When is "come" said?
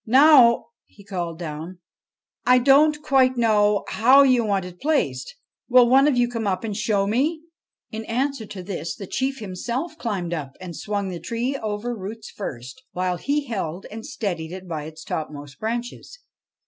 6.27-6.47